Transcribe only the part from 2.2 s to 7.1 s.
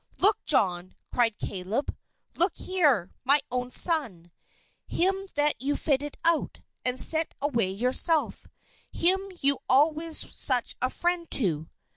"Look here! My own son! Him that you fitted out, and